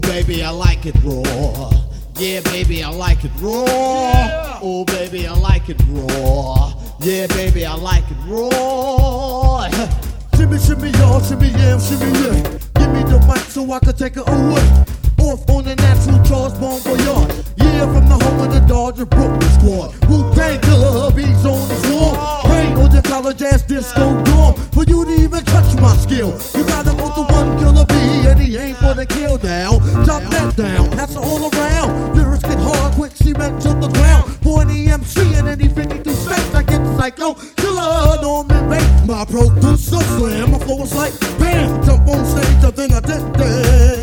baby, 0.00 0.42
I 0.42 0.50
like 0.50 0.86
it 0.86 0.94
raw. 1.02 1.70
Yeah, 2.18 2.40
baby, 2.40 2.82
I 2.82 2.90
like 2.90 3.24
it 3.24 3.30
raw. 3.40 4.58
Oh, 4.62 4.84
baby, 4.86 5.26
I 5.26 5.34
like 5.34 5.68
it 5.68 5.80
raw. 5.88 6.72
Yeah, 7.00 7.26
baby, 7.28 7.66
I 7.66 7.74
like 7.74 8.04
it 8.10 8.16
raw. 8.26 9.68
Shimmy, 10.36 10.58
shimmy, 10.58 10.90
y'all, 10.98 11.20
shimmy, 11.20 11.48
yeah, 11.48 11.78
shimmy, 11.78 12.12
yeah. 12.20 12.42
Give 12.78 12.92
me 12.92 13.02
the 13.04 13.24
mic 13.26 13.38
so 13.48 13.70
I 13.72 13.78
can 13.78 13.96
take 13.96 14.16
it 14.16 14.28
away. 14.28 14.64
Off 15.18 15.48
on 15.48 15.64
the 15.64 15.74
natural 15.76 16.22
Charles 16.24 16.52
Bon 16.58 16.78
Voyage. 16.80 17.44
Yeah, 17.56 17.86
from 17.92 18.08
the 18.08 18.18
home 18.22 18.40
of 18.40 18.52
the 18.52 18.60
Dodger 18.60 19.06
Brooklyn 19.06 19.50
squad. 19.58 19.94
Wu 20.08 20.34
Tang 20.34 20.60
Killer, 20.60 21.10
beats 21.12 21.44
on 21.44 21.68
the 21.68 21.74
floor. 21.86 22.12
Rain 22.52 22.76
on 22.76 22.90
the 22.94 23.02
college 23.02 23.42
ass 23.42 23.62
disco 23.62 24.22
dorm. 24.24 24.54
For 24.72 24.84
you 24.84 25.04
to 25.04 25.12
even 25.22 25.44
touch 25.44 25.74
my 25.80 25.96
skill, 25.96 26.38
you 26.54 26.64
gotta 26.66 26.92
go 26.92 27.08
to 27.14 27.32
one 27.32 27.58
killer 27.58 27.86
B, 27.86 27.94
and 28.28 28.38
he 28.38 28.56
ain't 28.56 28.76
for 28.76 28.94
the 28.94 29.06
kill 29.06 29.38
down. 29.38 29.80
Oh, 37.06 37.08
I 37.08 37.10
get 37.10 37.18
psycho. 37.18 37.34
Killer, 37.56 38.20
Norman 38.22 38.68
Bates, 38.68 39.06
my 39.06 39.24
producer 39.24 40.00
slam. 40.00 40.50
My 40.50 40.58
flow 40.58 40.82
is 40.82 40.94
like 40.94 41.20
bam, 41.38 41.84
jump 41.84 42.08
on 42.08 42.24
stage, 42.26 42.64
and 42.64 42.74
then 42.74 42.92
I 42.92 43.00
did 43.00 43.34
that. 43.34 43.95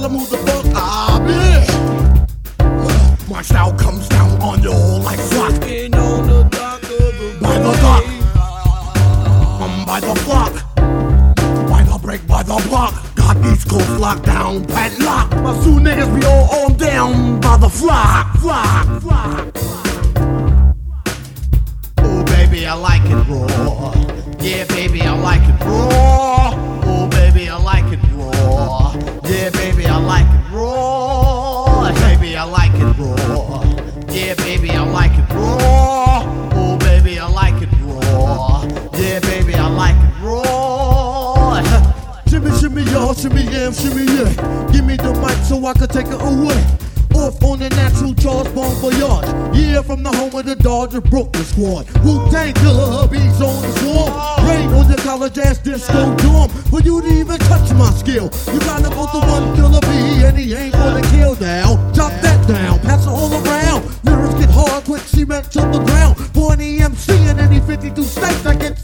Tell 0.00 0.08
them 0.08 0.18
who 0.18 0.26
the 0.26 0.36
fuck 0.38 0.64
I 0.74 1.18
be. 1.26 1.44
My 3.30 3.42
style 3.42 3.72
comes 3.74 4.08
down 4.08 4.40
on 4.42 4.62
you 4.62 4.70
like 4.70 5.18
flock. 5.18 5.60
By 7.40 7.58
the 7.58 7.72
dock, 7.82 8.04
I'm 9.60 9.62
um, 9.62 9.84
by 9.86 10.00
the 10.00 10.14
block. 10.24 10.52
By 11.68 11.82
the 11.84 11.98
break, 12.02 12.26
by 12.26 12.42
the 12.42 12.56
block. 12.68 12.94
Got 13.14 13.36
East 13.46 13.68
Coast 13.68 13.90
locked 13.98 14.24
down, 14.24 14.64
padlock. 14.64 15.30
My 15.42 15.52
two 15.64 15.78
niggas 15.86 16.18
be 16.18 16.26
all 16.26 16.64
on 16.64 16.76
down 16.76 17.40
by 17.40 17.56
the 17.58 17.68
flock, 17.68 18.36
flock, 18.38 19.02
flock. 19.02 19.48
Oh, 21.98 22.24
baby, 22.24 22.66
I 22.66 22.74
like 22.74 23.04
it 23.04 23.28
raw. 23.28 23.94
Yeah, 24.40 24.64
baby, 24.64 25.02
I 25.02 25.12
like 25.18 25.42
it 25.42 25.64
raw. 25.64 26.54
Oh, 26.84 27.08
baby, 27.10 27.48
I 27.48 27.56
like 27.58 27.92
it 27.92 28.00
raw. 28.12 28.94
Yeah, 29.24 29.50
baby, 29.50 29.79
like 30.10 30.26
it 30.26 30.50
raw. 30.50 31.92
Baby, 31.92 32.36
I 32.36 32.44
like 32.44 32.74
it 32.74 32.98
raw. 32.98 33.62
Yeah, 34.12 34.34
baby, 34.34 34.70
I 34.70 34.82
like 34.82 35.12
it 35.12 35.28
raw. 35.34 36.24
Oh, 36.52 36.76
baby, 36.78 37.18
I 37.20 37.28
like 37.28 37.62
it 37.62 37.70
raw. 37.82 38.64
Yeah, 38.98 39.20
baby, 39.20 39.54
I 39.54 39.68
like 39.82 39.98
it 40.08 40.14
raw. 40.20 41.62
Shimmy, 42.28 42.50
shimmy, 42.58 42.82
y'all, 42.90 43.14
shimmy, 43.14 43.42
yeah, 43.44 43.70
shimmy, 43.70 44.04
yeah. 44.16 44.30
Give 44.72 44.84
me 44.84 44.96
the 44.96 45.12
mic 45.22 45.38
so 45.48 45.64
I 45.64 45.74
can 45.74 45.88
take 45.88 46.08
it 46.08 46.20
away. 46.20 46.58
Off 47.14 47.42
on 47.44 47.58
the 47.60 47.68
natural 47.70 48.14
Charles 48.14 48.48
Bon 48.48 48.70
Voyage 48.80 49.30
here 49.70 49.82
from 49.82 50.02
the 50.02 50.10
home 50.10 50.34
of 50.34 50.44
the 50.44 50.56
Dodgers, 50.56 51.02
Brooklyn 51.02 51.44
squad. 51.44 51.86
Wu 52.04 52.26
Tang 52.30 52.52
Killer 52.54 53.06
bees 53.06 53.40
on 53.40 53.54
the 53.62 53.70
swarm. 53.78 54.10
Rain 54.46 54.68
on 54.74 54.88
your 54.88 54.98
college 54.98 55.38
ass 55.38 55.58
disco 55.58 56.14
dorm. 56.16 56.50
But 56.70 56.84
you 56.84 57.00
didn't 57.00 57.18
even 57.18 57.38
touch 57.50 57.72
my 57.74 57.90
skill. 57.90 58.26
You 58.52 58.58
gotta 58.60 58.90
go 58.90 59.06
to 59.14 59.20
one 59.34 59.54
killer 59.56 59.80
bee 59.80 60.26
and 60.26 60.36
he 60.36 60.54
ain't 60.54 60.72
gonna 60.72 61.02
kill 61.14 61.34
now. 61.40 61.76
Drop 61.92 62.12
that 62.22 62.40
down, 62.48 62.80
pass 62.80 63.06
it 63.06 63.10
all 63.10 63.32
around. 63.32 63.80
Mirrors 64.04 64.34
get 64.34 64.50
hard, 64.50 64.84
quick 64.84 65.02
cement 65.02 65.50
to 65.52 65.60
the 65.60 65.80
ground. 65.86 66.16
For 66.34 66.52
an 66.52 66.60
EMC 66.60 67.30
in 67.30 67.38
any 67.38 67.60
52 67.60 68.02
states, 68.02 68.44
I 68.46 68.54
get 68.56 68.78